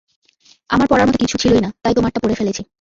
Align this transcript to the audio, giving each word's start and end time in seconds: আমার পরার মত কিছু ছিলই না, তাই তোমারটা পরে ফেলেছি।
আমার 0.69 0.87
পরার 0.87 1.07
মত 1.07 1.15
কিছু 1.15 1.35
ছিলই 1.37 1.61
না, 1.61 1.69
তাই 1.83 1.93
তোমারটা 1.93 2.19
পরে 2.23 2.35
ফেলেছি। 2.35 2.61